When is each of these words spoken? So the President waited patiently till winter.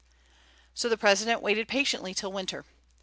So 0.73 0.89
the 0.89 0.97
President 0.97 1.43
waited 1.43 1.67
patiently 1.67 2.15
till 2.15 2.31
winter. 2.31 2.65